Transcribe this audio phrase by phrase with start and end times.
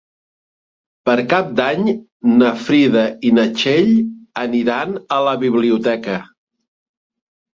[1.07, 1.83] Per Cap d'Any
[2.39, 3.91] na Frida i na Txell
[4.45, 6.17] aniran a la biblioteca.